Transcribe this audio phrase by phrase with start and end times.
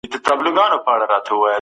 [0.09, 1.45] مطیع